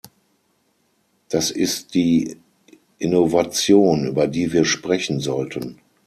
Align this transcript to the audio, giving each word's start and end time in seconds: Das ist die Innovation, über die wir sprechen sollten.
Das 1.29 1.51
ist 1.51 1.93
die 1.93 2.35
Innovation, 2.97 4.07
über 4.07 4.25
die 4.27 4.51
wir 4.51 4.65
sprechen 4.65 5.19
sollten. 5.19 5.77